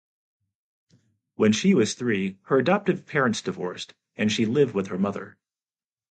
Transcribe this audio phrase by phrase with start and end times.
[1.35, 5.37] When she was three, her adoptive parents divorced, and she lived with her mother.